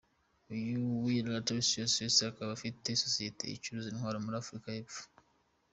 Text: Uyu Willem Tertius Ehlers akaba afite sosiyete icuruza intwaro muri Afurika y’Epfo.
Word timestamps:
Uyu 0.53 0.79
Willem 1.03 1.43
Tertius 1.47 1.93
Ehlers 1.95 2.17
akaba 2.31 2.51
afite 2.57 2.87
sosiyete 3.03 3.43
icuruza 3.47 3.87
intwaro 3.89 4.17
muri 4.23 4.35
Afurika 4.41 4.67
y’Epfo. 4.75 5.01